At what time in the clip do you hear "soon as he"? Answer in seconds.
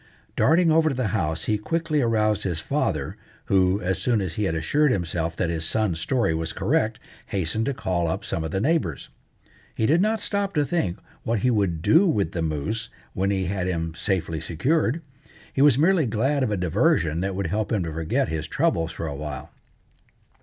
3.99-4.45